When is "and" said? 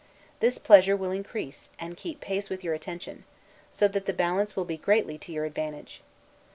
1.77-1.95